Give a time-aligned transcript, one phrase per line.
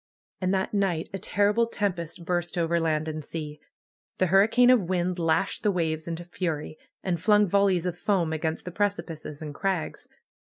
[0.41, 3.59] And that night a terrible tempest burst over land and sea.
[4.17, 8.65] The hurricane of wind lashed the waves into fury, and flung volleys of foam against
[8.65, 10.07] the precipices and crags.